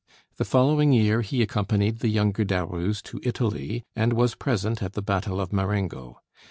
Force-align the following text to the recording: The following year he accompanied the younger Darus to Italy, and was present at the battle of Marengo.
The 0.37 0.45
following 0.45 0.93
year 0.93 1.21
he 1.21 1.43
accompanied 1.43 1.99
the 1.99 2.07
younger 2.07 2.43
Darus 2.43 3.03
to 3.03 3.19
Italy, 3.21 3.83
and 3.95 4.13
was 4.13 4.33
present 4.33 4.81
at 4.81 4.93
the 4.93 5.03
battle 5.03 5.39
of 5.39 5.53
Marengo. 5.53 6.17